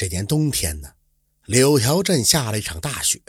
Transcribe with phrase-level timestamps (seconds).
[0.00, 0.94] 这年冬天呢，
[1.44, 3.20] 柳条镇下了一场大雪。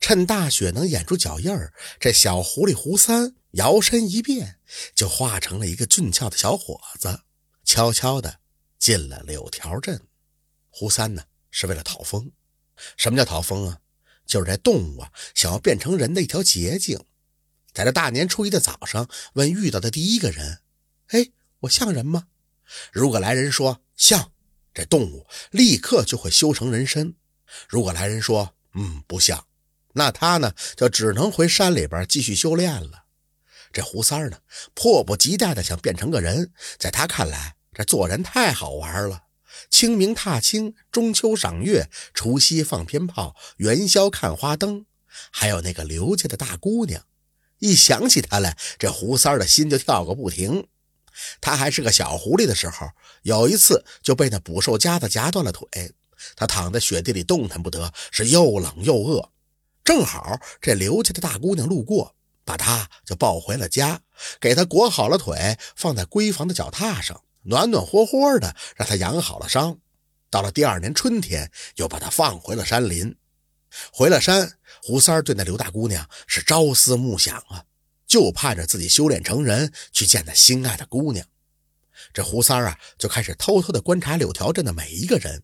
[0.00, 4.60] 趁大雪能掩住脚印儿，这小狐狸胡三摇身一变，
[4.94, 7.20] 就化成了一个俊俏的小伙子，
[7.66, 8.40] 悄悄地
[8.78, 10.00] 进了柳条镇。
[10.70, 12.32] 胡三呢，是为了讨风。
[12.96, 13.80] 什么叫讨风啊？
[14.24, 16.98] 就是这动物啊，想要变成人的一条捷径。
[17.74, 20.62] 在这大年初一的早上，问遇到的第一个人
[21.12, 21.28] ：“哎，
[21.60, 22.28] 我像人吗？”
[22.90, 24.32] 如果来人说像。
[24.78, 27.16] 这动物立刻就会修成人身。
[27.68, 29.44] 如果来人说嗯不像，
[29.94, 33.06] 那他呢就只能回山里边继续修炼了。
[33.72, 34.38] 这胡三呢
[34.74, 39.24] 迫不及待的想变成个人，在他看来，这做人太好玩了。
[39.68, 44.86] 清明踏青，中秋赏月，除夕放鞭炮，元宵看花灯，
[45.32, 47.02] 还有那个刘家的大姑娘，
[47.58, 50.68] 一想起她来，这胡三的心就跳个不停。
[51.40, 52.88] 他还是个小狐狸的时候，
[53.22, 55.66] 有一次就被那捕兽夹子夹断了腿，
[56.36, 59.30] 他躺在雪地里动弹不得，是又冷又饿。
[59.84, 64.00] 正好这刘家的大姑娘路过，把他就抱回了家，
[64.40, 69.78] 给他裹好了腿，放在闺房的脚踏上，暖暖和和的，让他养好了伤。
[70.30, 73.16] 到了第二年春天，又把他放回了山林。
[73.92, 77.64] 回了山，胡三儿对那刘大姑娘是朝思暮想啊。
[78.08, 81.24] 就盼着自己修炼成人，去见那心爱的姑娘。
[82.12, 85.42] 这胡三啊，就开始偷偷的观察柳条镇的每一个人，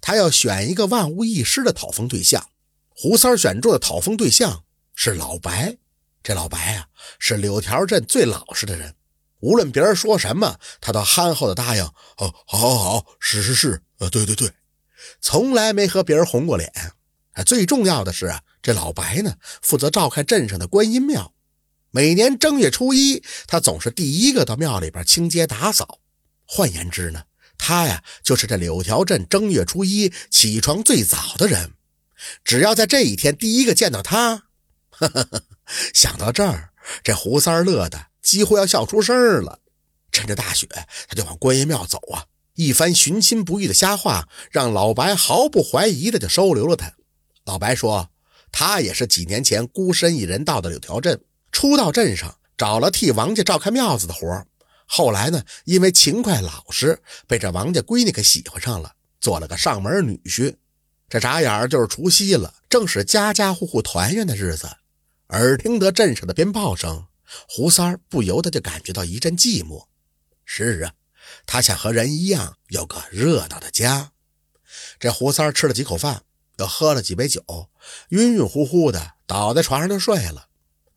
[0.00, 2.48] 他要选一个万无一失的讨封对象。
[2.88, 5.76] 胡三选中的讨封对象是老白。
[6.22, 6.86] 这老白啊，
[7.18, 8.94] 是柳条镇最老实的人，
[9.40, 11.84] 无论别人说什么，他都憨厚的答应
[12.18, 14.50] ：“哦，好，好，好，是是是，呃，对对对。”
[15.20, 16.72] 从来没和别人红过脸。
[17.44, 21.34] 最重要的是啊，这老白呢，负责照看镇上的观音庙。
[21.96, 26.00] 每年正月初一，他总是第一个到庙里边清洁打扫。
[26.44, 27.22] 换言之呢，
[27.56, 31.72] 他呀就是这柳条镇正月初一起床最早的人。
[32.44, 34.44] 只要在这一天第一个见到他，
[34.90, 35.42] 呵呵呵
[35.94, 36.68] 想到这儿，
[37.02, 39.60] 这胡三乐的几乎要笑出声了。
[40.12, 40.68] 趁着大雪，
[41.08, 46.92] 他就往观音庙走啊，一番寻亲不遇的瞎话，让老白毫不怀疑的就收留了他。
[47.46, 48.10] 老白说，
[48.52, 51.22] 他也是几年前孤身一人到的柳条镇。
[51.56, 54.46] 初到镇上，找了替王家照看庙子的活
[54.84, 60.56] 后来呢，因为勤快老实，被这王家闺女给喜欢上了，做了个上门女婿。
[61.08, 64.68] 这眨眼就是除夕了，正是家家户户团圆的日子。
[65.28, 67.06] 耳听得镇上的鞭炮声，
[67.48, 69.86] 胡三不由得就感觉到一阵寂寞。
[70.44, 70.92] 是啊，
[71.46, 74.12] 他想和人一样有个热闹的家。
[75.00, 76.20] 这胡三吃了几口饭，
[76.58, 77.42] 又喝了几杯酒，
[78.10, 80.48] 晕晕乎乎的倒在床上就睡了。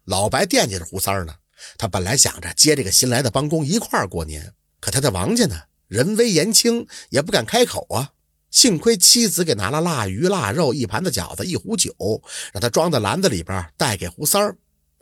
[0.09, 1.35] 老白惦记着胡三呢，
[1.77, 5.55] 他本来想着接这个新来的帮工一块过年，可他在王家呢，
[5.87, 8.13] 人微言轻，也不敢开口啊。
[8.49, 11.93] 幸亏妻子给拿了腊鱼、腊肉、一盘子饺子、一壶酒，
[12.51, 14.57] 让他装在篮子里边带给胡三儿。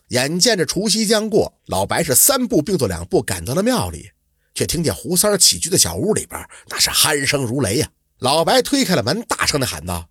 [0.09, 4.11] 眼见着除夕将过，老白是三步并作两步赶到了庙里，
[4.53, 7.89] 却听见胡三儿起居的小屋里边那是鼾声如雷呀。
[8.19, 10.09] 老白推开了门，大声的喊道：“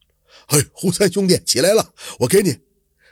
[0.48, 2.60] 嘿，胡三兄弟，起来了，我给你。”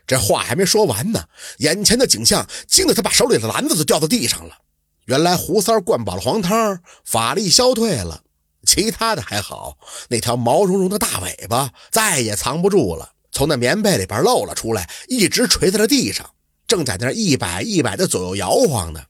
[0.06, 1.24] 这话还没说完呢，
[1.58, 4.58] 眼前的景象惊得他把手里的篮子都掉到地上了。
[5.06, 8.22] 原来胡三灌饱了黄汤，法力消退了，
[8.66, 9.78] 其他的还好，
[10.08, 16.30] 那条毛茸茸的大尾巴再也藏不住了，从那棉被里边露了出来，一直垂在了地上，
[16.66, 19.02] 正在那一摆一摆的左右摇晃呢。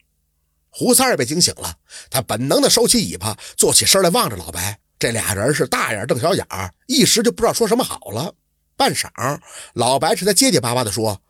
[0.71, 1.76] 胡三也被惊醒了，
[2.11, 8.34] 他本能的收起尾巴，坐起身来望着老白，这俩人是大眼瞪小眼儿一时就不知道说什么好了。
[8.77, 9.41] 半晌，
[9.75, 11.23] 老白是在结结巴巴地说：“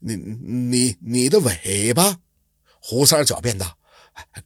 [0.00, 2.18] 你你你的尾巴。”
[2.80, 3.78] 胡三狡辩道：“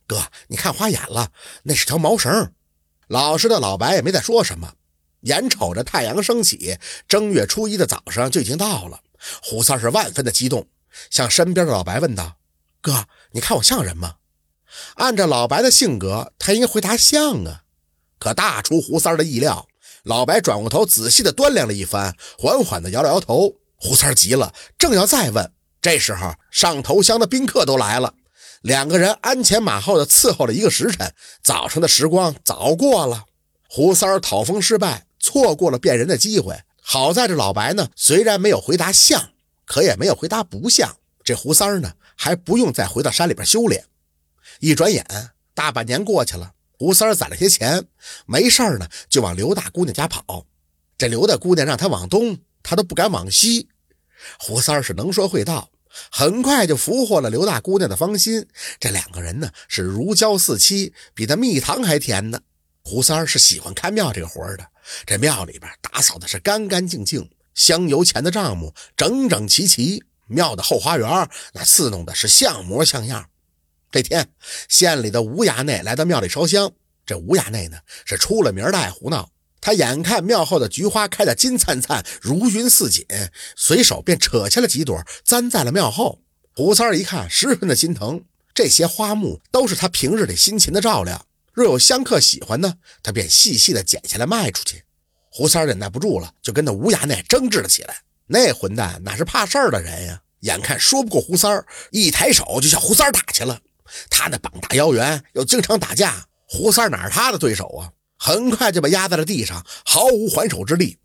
[0.06, 1.32] 哥，你看花眼了，
[1.64, 2.52] 那是条毛绳。”
[3.08, 4.74] 老实的老白也没再说什么。
[5.22, 6.78] 眼瞅着太阳升起，
[7.08, 9.00] 正月初一的早上就已经到了。
[9.42, 10.68] 胡三是万分的激动，
[11.10, 12.36] 向身边的老白问道
[12.80, 14.16] ：“哥，你看我像人吗？”
[14.94, 17.64] 按照老白的性格，他应该回答像啊。
[18.20, 19.66] 可大出胡三的意料。
[20.08, 23.52] 老白转过头，仔细的端量了一番，缓缓的摇了摇头。
[23.76, 25.52] 胡三急了，正要再问，
[25.82, 28.14] 这时候上头香的宾客都来了，
[28.62, 31.12] 两个人鞍前马后的伺候了一个时辰。
[31.42, 33.26] 早上的时光早过了，
[33.68, 36.58] 胡三讨封失败，错过了辨人的机会。
[36.80, 39.32] 好在这老白呢，虽然没有回答像，
[39.66, 40.96] 可也没有回答不像。
[41.22, 43.84] 这胡三呢，还不用再回到山里边修炼。
[44.60, 45.04] 一转眼，
[45.54, 46.54] 大半年过去了。
[46.78, 47.86] 胡三攒了些钱，
[48.24, 50.46] 没事儿呢，就往刘大姑娘家跑。
[50.96, 53.68] 这刘大姑娘让他往东，他都不敢往西。
[54.38, 55.70] 胡三是能说会道，
[56.10, 58.46] 很快就俘获了刘大姑娘的芳心。
[58.78, 62.40] 这两个人呢，是如胶似漆，比那蜜糖还甜呢。
[62.84, 64.64] 胡三是喜欢看庙这个活的，
[65.04, 73.28] 这庙里边打扫的是干干净净，香油钱的账目整整齐齐，庙的后花园那伺弄的是像模像样。
[73.90, 74.28] 这天，
[74.68, 76.70] 县里的吴衙内来到庙里烧香。
[77.06, 79.30] 这吴衙内呢，是出了名的爱胡闹。
[79.60, 83.04] 他眼看庙后的菊花开得金灿灿，如云似锦，
[83.56, 86.20] 随手便扯下了几朵，簪在了庙后。
[86.54, 88.24] 胡三儿一看，十分的心疼。
[88.54, 94.84] 这些花木都是他平日里辛勤的照料，若有香客喜欢呢，他便细细的剪下来卖出去。
[95.30, 98.02] 胡三儿忍耐不住了，就跟那吴衙内争执了起来。
[98.26, 100.20] 那混蛋哪是怕事儿的人呀？
[100.40, 103.60] 眼看说不过胡三儿，一抬手就向胡三儿打去了。
[104.10, 107.90] 他那膀大腰圆，又经常打架，胡三哪是他的对手啊？
[108.18, 110.98] 很快就被压在了地上，毫无还手之力。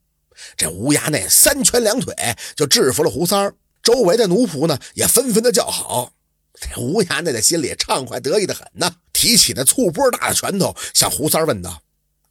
[0.58, 2.16] 这吴衙内三拳两腿
[2.56, 3.54] 就制服了胡三，
[3.84, 6.12] 周围的奴仆呢也纷纷的叫好。
[6.60, 11.82] 这吴衙内的心里畅快得意的很呢，提起那醋波大的拳头，向胡三问道：“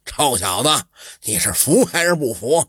[0.05, 0.69] 臭小子，
[1.23, 2.67] 你是服还是不服？”